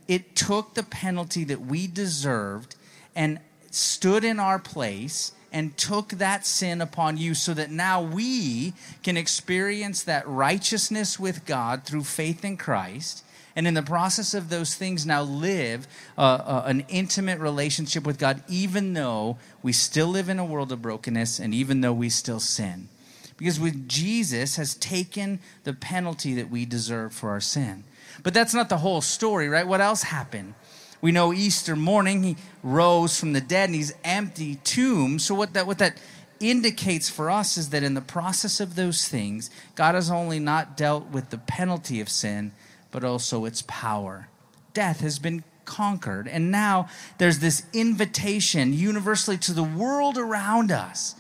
It 0.07 0.35
took 0.35 0.73
the 0.73 0.83
penalty 0.83 1.43
that 1.43 1.61
we 1.61 1.87
deserved 1.87 2.75
and 3.13 3.39
stood 3.71 4.23
in 4.23 4.39
our 4.39 4.57
place 4.57 5.33
and 5.51 5.75
took 5.77 6.09
that 6.09 6.45
sin 6.45 6.79
upon 6.79 7.17
you 7.17 7.33
so 7.33 7.53
that 7.53 7.71
now 7.71 8.01
we 8.01 8.73
can 9.03 9.17
experience 9.17 10.03
that 10.03 10.25
righteousness 10.27 11.19
with 11.19 11.45
God 11.45 11.83
through 11.83 12.05
faith 12.05 12.45
in 12.45 12.55
Christ. 12.55 13.24
And 13.55 13.67
in 13.67 13.73
the 13.73 13.81
process 13.81 14.33
of 14.33 14.49
those 14.49 14.75
things, 14.75 15.05
now 15.05 15.21
live 15.21 15.87
uh, 16.17 16.21
uh, 16.21 16.63
an 16.65 16.85
intimate 16.89 17.39
relationship 17.39 18.05
with 18.05 18.17
God, 18.17 18.43
even 18.49 18.93
though 18.93 19.37
we 19.63 19.71
still 19.71 20.07
live 20.07 20.27
in 20.27 20.39
a 20.39 20.45
world 20.45 20.71
of 20.71 20.81
brokenness 20.81 21.39
and 21.39 21.53
even 21.53 21.81
though 21.81 21.93
we 21.93 22.09
still 22.09 22.41
sin. 22.41 22.89
Because 23.37 23.59
with 23.59 23.87
Jesus 23.87 24.57
has 24.57 24.75
taken 24.75 25.39
the 25.63 25.73
penalty 25.73 26.33
that 26.35 26.49
we 26.49 26.65
deserve 26.65 27.13
for 27.13 27.29
our 27.29 27.39
sin. 27.39 27.83
But 28.23 28.33
that's 28.33 28.53
not 28.53 28.69
the 28.69 28.77
whole 28.77 29.01
story, 29.01 29.49
right? 29.49 29.67
What 29.67 29.81
else 29.81 30.03
happened? 30.03 30.53
We 31.01 31.11
know 31.11 31.33
Easter 31.33 31.75
morning 31.75 32.23
he 32.23 32.37
rose 32.63 33.19
from 33.19 33.33
the 33.33 33.41
dead 33.41 33.69
and 33.69 33.75
he's 33.75 33.93
empty 34.03 34.55
tomb. 34.63 35.19
So 35.19 35.35
what 35.35 35.53
that 35.53 35.67
what 35.67 35.77
that 35.77 35.97
indicates 36.39 37.09
for 37.09 37.29
us 37.29 37.57
is 37.57 37.69
that 37.69 37.83
in 37.83 37.93
the 37.93 38.01
process 38.01 38.59
of 38.59 38.75
those 38.75 39.07
things, 39.07 39.49
God 39.75 39.95
has 39.95 40.09
only 40.09 40.39
not 40.39 40.75
dealt 40.75 41.11
with 41.11 41.29
the 41.29 41.37
penalty 41.37 42.01
of 42.01 42.09
sin, 42.09 42.51
but 42.95 43.03
also 43.03 43.43
its 43.43 43.61
power. 43.67 44.29
Death 44.73 45.01
has 45.01 45.19
been 45.19 45.43
conquered, 45.65 46.29
and 46.29 46.49
now 46.49 46.87
there's 47.17 47.39
this 47.39 47.65
invitation 47.73 48.71
universally 48.71 49.37
to 49.37 49.51
the 49.51 49.65
world 49.65 50.17
around 50.17 50.71
us. 50.71 51.13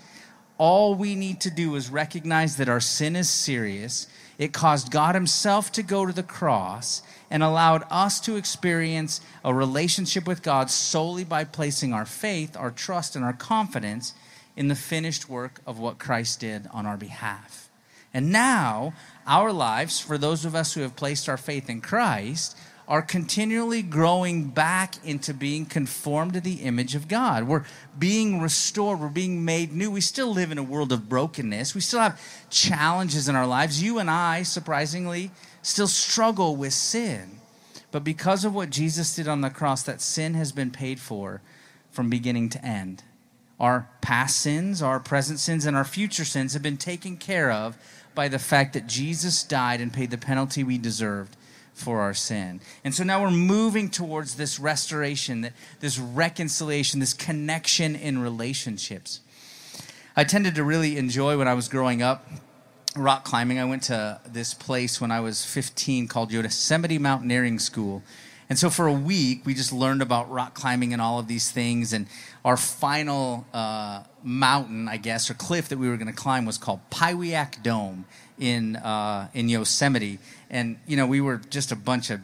All 0.57 0.95
we 0.95 1.15
need 1.15 1.41
to 1.41 1.51
do 1.51 1.75
is 1.75 1.89
recognize 1.89 2.55
that 2.55 2.69
our 2.69 2.79
sin 2.79 3.17
is 3.17 3.29
serious. 3.29 4.07
It 4.37 4.53
caused 4.53 4.89
God 4.89 5.15
Himself 5.15 5.69
to 5.73 5.83
go 5.83 6.05
to 6.05 6.13
the 6.13 6.23
cross 6.23 7.01
and 7.29 7.43
allowed 7.43 7.83
us 7.91 8.21
to 8.21 8.37
experience 8.37 9.19
a 9.43 9.53
relationship 9.53 10.25
with 10.25 10.41
God 10.41 10.71
solely 10.71 11.25
by 11.25 11.43
placing 11.43 11.91
our 11.91 12.05
faith, 12.05 12.55
our 12.55 12.71
trust, 12.71 13.17
and 13.17 13.25
our 13.25 13.33
confidence 13.33 14.13
in 14.55 14.69
the 14.69 14.75
finished 14.75 15.27
work 15.27 15.59
of 15.67 15.77
what 15.77 15.99
Christ 15.99 16.39
did 16.39 16.69
on 16.71 16.85
our 16.85 16.95
behalf. 16.95 17.69
And 18.15 18.31
now, 18.31 18.93
our 19.27 19.51
lives, 19.51 19.99
for 19.99 20.17
those 20.17 20.45
of 20.45 20.55
us 20.55 20.73
who 20.73 20.79
have 20.79 20.95
placed 20.95 21.27
our 21.27 21.35
faith 21.35 21.69
in 21.69 21.81
Christ, 21.81 22.57
are 22.87 23.01
continually 23.01 23.81
growing 23.81 24.47
back 24.47 24.95
into 25.03 25.33
being 25.33 25.65
conformed 25.65 26.31
to 26.35 26.39
the 26.39 26.61
image 26.61 26.95
of 26.95 27.09
God. 27.09 27.43
We're 27.43 27.65
being 27.99 28.39
restored, 28.39 29.01
we're 29.01 29.09
being 29.09 29.43
made 29.43 29.73
new. 29.73 29.91
We 29.91 29.99
still 29.99 30.33
live 30.33 30.49
in 30.49 30.57
a 30.57 30.63
world 30.63 30.93
of 30.93 31.09
brokenness, 31.09 31.75
we 31.75 31.81
still 31.81 31.99
have 31.99 32.21
challenges 32.49 33.27
in 33.27 33.35
our 33.35 33.45
lives. 33.45 33.83
You 33.83 33.99
and 33.99 34.09
I, 34.09 34.43
surprisingly, 34.43 35.31
still 35.61 35.89
struggle 35.89 36.55
with 36.55 36.71
sin. 36.71 37.41
But 37.91 38.05
because 38.05 38.45
of 38.45 38.55
what 38.55 38.69
Jesus 38.69 39.13
did 39.13 39.27
on 39.27 39.41
the 39.41 39.49
cross, 39.49 39.83
that 39.83 39.99
sin 39.99 40.35
has 40.35 40.53
been 40.53 40.71
paid 40.71 41.01
for 41.01 41.41
from 41.91 42.09
beginning 42.09 42.47
to 42.51 42.65
end. 42.65 43.03
Our 43.59 43.87
past 44.01 44.39
sins, 44.39 44.81
our 44.81 44.99
present 44.99 45.39
sins, 45.39 45.65
and 45.65 45.75
our 45.75 45.85
future 45.85 46.25
sins 46.25 46.53
have 46.53 46.61
been 46.61 46.77
taken 46.77 47.17
care 47.17 47.51
of 47.51 47.77
by 48.13 48.27
the 48.27 48.39
fact 48.39 48.73
that 48.73 48.87
Jesus 48.87 49.43
died 49.43 49.81
and 49.81 49.93
paid 49.93 50.11
the 50.11 50.17
penalty 50.17 50.63
we 50.63 50.77
deserved 50.77 51.35
for 51.73 51.99
our 51.99 52.13
sin. 52.13 52.61
And 52.83 52.95
so 52.95 53.03
now 53.03 53.21
we're 53.21 53.31
moving 53.31 53.89
towards 53.89 54.35
this 54.35 54.59
restoration, 54.59 55.51
this 55.81 55.99
reconciliation, 55.99 56.99
this 56.99 57.13
connection 57.13 57.95
in 57.95 58.19
relationships. 58.19 59.19
I 60.15 60.23
tended 60.23 60.55
to 60.55 60.63
really 60.63 60.97
enjoy 60.97 61.37
when 61.37 61.47
I 61.47 61.53
was 61.53 61.67
growing 61.67 62.01
up 62.01 62.25
rock 62.95 63.25
climbing. 63.25 63.59
I 63.59 63.65
went 63.65 63.83
to 63.83 64.21
this 64.25 64.53
place 64.53 65.01
when 65.01 65.11
I 65.11 65.19
was 65.19 65.45
15 65.45 66.07
called 66.07 66.31
Yosemite 66.31 66.97
Mountaineering 66.97 67.59
School. 67.59 68.01
And 68.49 68.59
so 68.59 68.69
for 68.69 68.87
a 68.87 68.93
week, 68.93 69.45
we 69.45 69.53
just 69.53 69.73
learned 69.73 70.01
about 70.01 70.29
rock 70.29 70.53
climbing 70.53 70.93
and 70.93 71.01
all 71.01 71.19
of 71.19 71.27
these 71.27 71.51
things. 71.51 71.93
And 71.93 72.07
our 72.43 72.57
final 72.57 73.45
uh, 73.53 74.03
mountain, 74.23 74.87
I 74.87 74.97
guess, 74.97 75.29
or 75.29 75.33
cliff 75.33 75.69
that 75.69 75.79
we 75.79 75.89
were 75.89 75.97
going 75.97 76.07
to 76.07 76.13
climb 76.13 76.45
was 76.45 76.57
called 76.57 76.81
Pywiack 76.91 77.63
Dome 77.63 78.05
in 78.37 78.75
uh, 78.75 79.29
in 79.33 79.49
Yosemite. 79.49 80.19
And 80.49 80.77
you 80.85 80.95
know, 80.97 81.07
we 81.07 81.21
were 81.21 81.37
just 81.37 81.71
a 81.71 81.75
bunch 81.75 82.09
of 82.11 82.21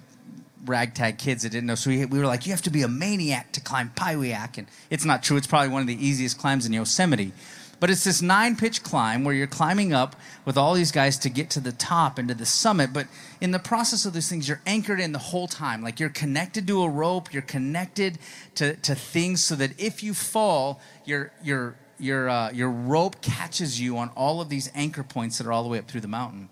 ragtag 0.65 1.17
kids 1.17 1.43
that 1.43 1.49
didn't 1.49 1.65
know. 1.65 1.75
So 1.75 1.89
we, 1.89 2.05
we 2.05 2.19
were 2.19 2.27
like, 2.27 2.45
you 2.45 2.51
have 2.51 2.61
to 2.63 2.69
be 2.69 2.83
a 2.83 2.87
maniac 2.87 3.51
to 3.53 3.61
climb 3.61 3.91
Piwyak. 3.95 4.57
And 4.57 4.67
it's 4.89 5.05
not 5.05 5.23
true. 5.23 5.37
It's 5.37 5.47
probably 5.47 5.69
one 5.69 5.81
of 5.81 5.87
the 5.87 6.05
easiest 6.05 6.37
climbs 6.37 6.65
in 6.65 6.73
Yosemite. 6.73 7.33
But 7.81 7.89
it's 7.89 8.03
this 8.03 8.21
nine 8.21 8.55
pitch 8.55 8.83
climb 8.83 9.23
where 9.23 9.33
you're 9.33 9.47
climbing 9.47 9.91
up 9.91 10.15
with 10.45 10.55
all 10.55 10.75
these 10.75 10.91
guys 10.91 11.17
to 11.17 11.31
get 11.31 11.49
to 11.49 11.59
the 11.59 11.71
top 11.71 12.19
and 12.19 12.27
to 12.27 12.35
the 12.35 12.45
summit. 12.45 12.93
But 12.93 13.07
in 13.41 13.49
the 13.49 13.57
process 13.57 14.05
of 14.05 14.13
these 14.13 14.29
things, 14.29 14.47
you're 14.47 14.61
anchored 14.67 14.99
in 14.99 15.13
the 15.13 15.19
whole 15.19 15.47
time. 15.47 15.81
Like 15.81 15.99
you're 15.99 16.09
connected 16.09 16.67
to 16.67 16.83
a 16.83 16.87
rope, 16.87 17.33
you're 17.33 17.41
connected 17.41 18.19
to, 18.53 18.75
to 18.75 18.93
things 18.93 19.43
so 19.43 19.55
that 19.55 19.71
if 19.79 20.03
you 20.03 20.13
fall, 20.13 20.79
your, 21.05 21.31
your, 21.43 21.75
your, 21.99 22.29
uh, 22.29 22.51
your 22.51 22.69
rope 22.69 23.19
catches 23.19 23.81
you 23.81 23.97
on 23.97 24.09
all 24.09 24.41
of 24.41 24.49
these 24.49 24.69
anchor 24.75 25.03
points 25.03 25.39
that 25.39 25.47
are 25.47 25.51
all 25.51 25.63
the 25.63 25.69
way 25.69 25.79
up 25.79 25.87
through 25.87 26.01
the 26.01 26.07
mountain. 26.07 26.49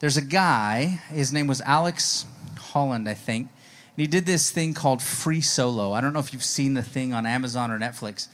There's 0.00 0.16
a 0.16 0.22
guy, 0.22 1.00
his 1.12 1.32
name 1.32 1.46
was 1.46 1.60
Alex 1.60 2.26
Honnold, 2.56 3.06
I 3.06 3.14
think. 3.14 3.46
And 3.96 4.00
he 4.00 4.08
did 4.08 4.26
this 4.26 4.50
thing 4.50 4.74
called 4.74 5.02
Free 5.02 5.40
Solo. 5.40 5.92
I 5.92 6.00
don't 6.00 6.12
know 6.12 6.18
if 6.18 6.32
you've 6.32 6.42
seen 6.42 6.74
the 6.74 6.82
thing 6.82 7.14
on 7.14 7.26
Amazon 7.26 7.70
or 7.70 7.78
Netflix 7.78 8.26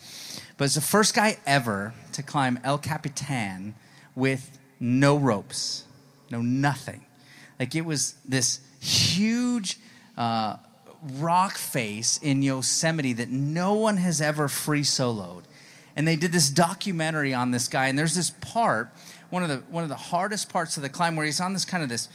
but 0.57 0.67
it's 0.67 0.75
the 0.75 0.81
first 0.81 1.15
guy 1.15 1.37
ever 1.47 1.93
to 2.15 2.23
climb 2.23 2.59
El 2.65 2.79
Capitan 2.79 3.75
with 4.15 4.59
no 4.81 5.17
ropes, 5.17 5.85
no 6.31 6.41
nothing. 6.43 7.05
Like 7.59 7.75
it 7.75 7.85
was 7.85 8.15
this 8.27 8.61
huge 8.81 9.79
uh, 10.17 10.57
rock 11.19 11.57
face 11.57 12.19
in 12.23 12.43
Yosemite 12.43 13.13
that 13.15 13.29
no 13.29 13.75
one 13.75 13.97
has 13.99 14.21
ever 14.21 14.49
free 14.49 14.83
soloed. 14.83 15.45
And 15.97 16.09
they 16.09 16.17
did 16.17 16.33
this 16.33 16.51
documentary 16.51 17.33
on 17.33 17.53
this 17.53 17.69
guy, 17.69 17.87
and 17.87 17.97
there's 17.97 18.17
this 18.17 18.31
part, 18.31 18.91
one 19.31 19.45
of 19.45 19.49
the 19.49 19.59
one 19.71 19.85
of 19.85 19.89
the 19.89 19.95
hardest 19.95 20.49
parts 20.49 20.77
of 20.77 20.83
the 20.83 20.89
climb, 20.89 21.15
where 21.15 21.25
he's 21.25 21.41
on 21.41 21.53
this 21.53 21.65
kind 21.65 21.83
of 21.83 21.89
this. 21.89 22.09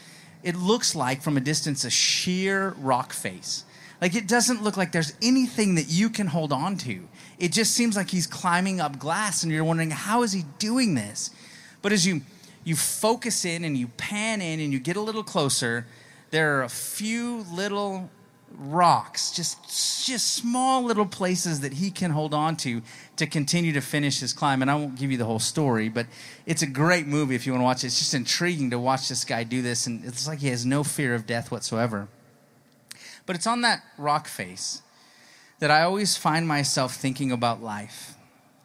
It 0.43 0.55
looks 0.55 0.95
like 0.95 1.21
from 1.21 1.37
a 1.37 1.41
distance 1.41 1.85
a 1.85 1.89
sheer 1.89 2.71
rock 2.77 3.13
face. 3.13 3.63
Like 4.01 4.15
it 4.15 4.27
doesn't 4.27 4.63
look 4.63 4.77
like 4.77 4.91
there's 4.91 5.13
anything 5.21 5.75
that 5.75 5.89
you 5.89 6.09
can 6.09 6.27
hold 6.27 6.53
on 6.53 6.77
to 6.77 7.07
it 7.39 7.53
just 7.53 7.73
seems 7.73 7.95
like 7.95 8.09
he's 8.09 8.27
climbing 8.27 8.81
up 8.81 8.99
glass 8.99 9.43
and 9.43 9.51
you're 9.51 9.63
wondering 9.63 9.91
how 9.91 10.23
is 10.23 10.33
he 10.33 10.43
doing 10.59 10.93
this? 10.93 11.31
But 11.81 11.93
as 11.93 12.05
you 12.05 12.21
you 12.65 12.75
focus 12.75 13.45
in 13.45 13.63
and 13.63 13.77
you 13.77 13.87
pan 13.87 14.41
in 14.41 14.59
and 14.59 14.73
you 14.73 14.79
get 14.79 14.97
a 14.97 15.01
little 15.01 15.23
closer 15.23 15.87
there 16.29 16.57
are 16.57 16.63
a 16.63 16.69
few 16.69 17.45
little 17.51 18.09
rocks 18.57 19.31
just 19.31 20.05
just 20.05 20.35
small 20.35 20.83
little 20.83 21.05
places 21.05 21.61
that 21.61 21.73
he 21.73 21.89
can 21.89 22.11
hold 22.11 22.33
on 22.33 22.57
to 22.57 22.81
to 23.15 23.25
continue 23.25 23.71
to 23.71 23.81
finish 23.81 24.19
his 24.19 24.33
climb. 24.33 24.61
And 24.61 24.69
i 24.69 24.75
won't 24.75 24.95
give 24.95 25.11
you 25.11 25.17
the 25.17 25.25
whole 25.25 25.39
story 25.39 25.87
but 25.87 26.07
it's 26.45 26.61
a 26.61 26.67
great 26.67 27.07
movie 27.07 27.35
if 27.35 27.45
you 27.45 27.53
want 27.53 27.61
to 27.61 27.65
watch 27.65 27.83
it. 27.83 27.87
It's 27.87 27.99
just 27.99 28.13
intriguing 28.13 28.69
to 28.71 28.79
watch 28.79 29.07
this 29.07 29.23
guy 29.23 29.43
do 29.43 29.61
this 29.61 29.87
and 29.87 30.03
it's 30.03 30.27
like 30.27 30.39
he 30.39 30.49
has 30.49 30.65
no 30.65 30.83
fear 30.83 31.15
of 31.15 31.25
death 31.25 31.51
whatsoever. 31.51 32.09
But 33.25 33.35
it's 33.35 33.47
on 33.47 33.61
that 33.61 33.81
rock 33.97 34.27
face 34.27 34.81
that 35.59 35.71
I 35.71 35.83
always 35.83 36.15
find 36.17 36.47
myself 36.47 36.95
thinking 36.95 37.31
about 37.31 37.61
life. 37.61 38.15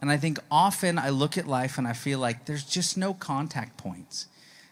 And 0.00 0.10
I 0.10 0.16
think 0.16 0.38
often 0.50 0.98
I 0.98 1.10
look 1.10 1.36
at 1.38 1.46
life 1.46 1.78
and 1.78 1.88
I 1.88 1.92
feel 1.92 2.18
like 2.18 2.44
there's 2.44 2.64
just 2.64 2.96
no 2.96 3.14
contact 3.14 3.76
points. 3.76 4.26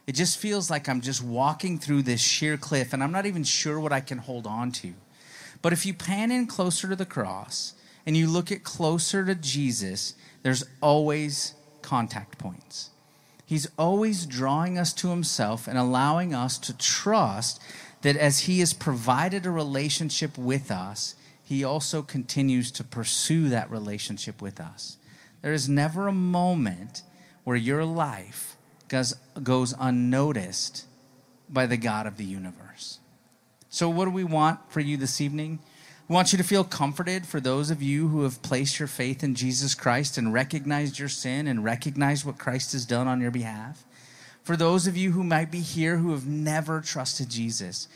It 0.06 0.14
just 0.14 0.38
feels 0.38 0.70
like 0.70 0.88
I'm 0.88 1.00
just 1.00 1.22
walking 1.22 1.78
through 1.78 2.02
this 2.02 2.20
sheer 2.20 2.56
cliff 2.56 2.92
and 2.92 3.02
I'm 3.02 3.12
not 3.12 3.26
even 3.26 3.44
sure 3.44 3.78
what 3.80 3.92
I 3.92 4.00
can 4.00 4.18
hold 4.18 4.46
on 4.46 4.72
to. 4.72 4.94
But 5.62 5.72
if 5.72 5.86
you 5.86 5.94
pan 5.94 6.30
in 6.30 6.46
closer 6.46 6.88
to 6.88 6.96
the 6.96 7.06
cross 7.06 7.74
and 8.04 8.16
you 8.16 8.26
look 8.28 8.50
at 8.50 8.64
closer 8.64 9.24
to 9.24 9.34
Jesus, 9.34 10.14
there's 10.42 10.64
always 10.80 11.54
contact 11.82 12.38
points. 12.38 12.90
He's 13.46 13.68
always 13.78 14.26
drawing 14.26 14.76
us 14.76 14.92
to 14.94 15.10
himself 15.10 15.68
and 15.68 15.78
allowing 15.78 16.34
us 16.34 16.58
to 16.58 16.76
trust 16.76 17.60
that 18.02 18.16
as 18.16 18.40
he 18.40 18.60
has 18.60 18.72
provided 18.72 19.46
a 19.46 19.50
relationship 19.50 20.36
with 20.36 20.70
us, 20.70 21.14
he 21.52 21.64
also 21.64 22.00
continues 22.00 22.70
to 22.72 22.82
pursue 22.82 23.50
that 23.50 23.70
relationship 23.70 24.40
with 24.40 24.58
us. 24.58 24.96
There 25.42 25.52
is 25.52 25.68
never 25.68 26.08
a 26.08 26.12
moment 26.12 27.02
where 27.44 27.56
your 27.56 27.84
life 27.84 28.56
goes, 28.88 29.14
goes 29.42 29.74
unnoticed 29.78 30.86
by 31.50 31.66
the 31.66 31.76
God 31.76 32.06
of 32.06 32.16
the 32.16 32.24
universe. 32.24 33.00
So, 33.68 33.90
what 33.90 34.06
do 34.06 34.12
we 34.12 34.24
want 34.24 34.60
for 34.70 34.80
you 34.80 34.96
this 34.96 35.20
evening? 35.20 35.58
We 36.08 36.14
want 36.14 36.32
you 36.32 36.38
to 36.38 36.44
feel 36.44 36.64
comforted 36.64 37.26
for 37.26 37.38
those 37.38 37.70
of 37.70 37.82
you 37.82 38.08
who 38.08 38.22
have 38.22 38.42
placed 38.42 38.78
your 38.78 38.88
faith 38.88 39.22
in 39.22 39.34
Jesus 39.34 39.74
Christ 39.74 40.16
and 40.16 40.32
recognized 40.32 40.98
your 40.98 41.10
sin 41.10 41.46
and 41.46 41.62
recognized 41.62 42.24
what 42.24 42.38
Christ 42.38 42.72
has 42.72 42.86
done 42.86 43.08
on 43.08 43.20
your 43.20 43.30
behalf. 43.30 43.84
For 44.42 44.56
those 44.56 44.86
of 44.86 44.96
you 44.96 45.12
who 45.12 45.22
might 45.22 45.50
be 45.50 45.60
here 45.60 45.98
who 45.98 46.12
have 46.12 46.26
never 46.26 46.80
trusted 46.80 47.28
Jesus, 47.28 47.88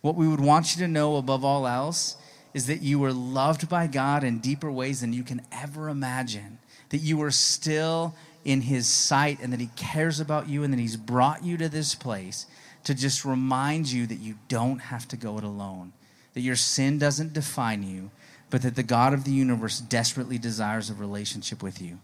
what 0.00 0.16
we 0.16 0.26
would 0.26 0.40
want 0.40 0.74
you 0.74 0.82
to 0.82 0.88
know 0.88 1.16
above 1.16 1.44
all 1.44 1.68
else 1.68 2.16
is 2.54 2.68
that 2.68 2.80
you 2.80 2.98
were 2.98 3.12
loved 3.12 3.68
by 3.68 3.86
God 3.86 4.24
in 4.24 4.38
deeper 4.38 4.70
ways 4.70 5.00
than 5.00 5.12
you 5.12 5.24
can 5.24 5.42
ever 5.52 5.88
imagine, 5.88 6.58
that 6.90 6.98
you 6.98 7.20
are 7.22 7.32
still 7.32 8.14
in 8.44 8.62
His 8.62 8.86
sight, 8.86 9.38
and 9.42 9.52
that 9.52 9.60
He 9.60 9.70
cares 9.76 10.20
about 10.20 10.48
you, 10.48 10.62
and 10.62 10.72
that 10.72 10.80
He's 10.80 10.96
brought 10.96 11.44
you 11.44 11.56
to 11.56 11.68
this 11.68 11.94
place 11.94 12.46
to 12.84 12.94
just 12.94 13.24
remind 13.24 13.90
you 13.90 14.06
that 14.06 14.20
you 14.20 14.36
don't 14.48 14.78
have 14.78 15.08
to 15.08 15.16
go 15.16 15.36
it 15.36 15.44
alone, 15.44 15.92
that 16.34 16.42
your 16.42 16.56
sin 16.56 16.98
doesn't 16.98 17.32
define 17.32 17.82
you, 17.82 18.10
but 18.50 18.62
that 18.62 18.76
the 18.76 18.82
God 18.82 19.12
of 19.12 19.24
the 19.24 19.32
universe 19.32 19.80
desperately 19.80 20.38
desires 20.38 20.90
a 20.90 20.94
relationship 20.94 21.62
with 21.62 21.82
you. 21.82 21.98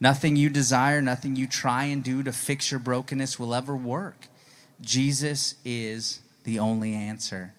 Nothing 0.00 0.34
you 0.34 0.48
desire, 0.48 1.02
nothing 1.02 1.36
you 1.36 1.46
try 1.46 1.84
and 1.84 2.02
do 2.02 2.22
to 2.22 2.32
fix 2.32 2.70
your 2.70 2.80
brokenness 2.80 3.38
will 3.38 3.54
ever 3.54 3.76
work. 3.76 4.28
Jesus 4.80 5.56
is 5.62 6.20
the 6.44 6.58
only 6.58 6.94
answer. 6.94 7.52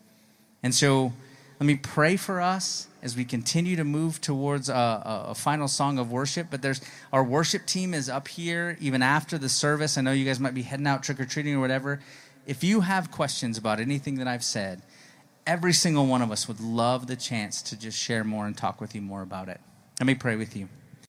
And 0.64 0.74
so, 0.74 1.14
let 1.62 1.68
me 1.68 1.76
pray 1.76 2.16
for 2.16 2.42
us 2.42 2.88
as 3.04 3.16
we 3.16 3.24
continue 3.24 3.76
to 3.76 3.84
move 3.84 4.20
towards 4.20 4.68
a, 4.68 4.74
a, 4.74 5.26
a, 5.30 5.36
final 5.36 5.68
song 5.68 6.00
of 6.00 6.12
worship. 6.12 6.48
But 6.50 6.64
there's 6.64 6.82
our 7.14 7.24
worship 7.24 7.68
team 7.68 7.94
is 7.94 8.10
up 8.10 8.30
here 8.30 8.80
even 8.82 9.04
after 9.04 9.38
the 9.38 9.48
service. 9.48 9.96
I 9.96 10.02
know 10.02 10.12
you 10.12 10.26
guys 10.26 10.40
might 10.40 10.56
be 10.56 10.64
heading 10.64 10.88
out 10.88 11.04
trick 11.04 11.20
or 11.20 11.26
treating 11.26 11.54
or 11.54 11.60
whatever. 11.60 12.00
If 12.48 12.64
you 12.64 12.82
have 12.82 13.12
questions 13.12 13.60
about 13.60 13.80
anything 13.80 14.16
that 14.16 14.28
I've 14.28 14.44
said, 14.44 14.82
every 15.46 15.72
single 15.72 16.08
one 16.08 16.24
of 16.24 16.32
us 16.32 16.48
would 16.48 16.60
love 16.60 17.06
the 17.06 17.16
chance 17.16 17.62
to 17.62 17.78
just 17.78 17.96
share 17.96 18.24
more 18.24 18.48
and 18.48 18.58
talk 18.58 18.82
with 18.82 18.96
you 18.96 19.02
more 19.04 19.22
about 19.22 19.48
it. 19.48 19.62
Let 20.00 20.08
me 20.08 20.16
pray 20.16 20.38
with 20.38 20.56
you. 20.56 20.68